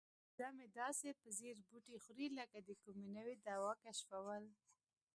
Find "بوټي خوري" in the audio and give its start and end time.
1.67-2.27